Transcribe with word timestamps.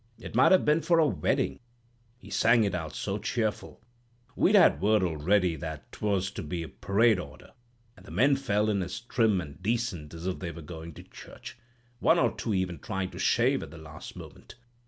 It 0.17 0.33
might 0.33 0.51
have 0.51 0.65
been 0.65 0.81
for 0.81 0.97
a 0.97 1.05
wedding, 1.05 1.59
he 2.17 2.31
sang 2.31 2.63
it 2.63 2.73
out 2.73 2.95
so 2.95 3.19
cheerful. 3.19 3.83
We'd 4.35 4.55
had 4.55 4.81
word 4.81 5.03
already 5.03 5.55
that 5.57 5.91
'twas 5.91 6.31
to 6.31 6.41
be 6.41 6.65
parade 6.65 7.19
order; 7.19 7.51
and 7.95 8.03
the 8.03 8.09
men 8.09 8.35
fell 8.35 8.67
in 8.71 8.81
as 8.81 8.99
trim 8.99 9.39
and 9.39 9.61
decent 9.61 10.15
as 10.15 10.25
if 10.25 10.39
they 10.39 10.49
were 10.49 10.63
going 10.63 10.95
to 10.95 11.03
church. 11.03 11.55
One 11.99 12.17
or 12.17 12.35
two 12.35 12.55
even 12.55 12.79
tried 12.79 13.11
to 13.11 13.19
shave 13.19 13.61
at 13.61 13.69
the 13.69 13.77
last 13.77 14.15
moment. 14.15 14.55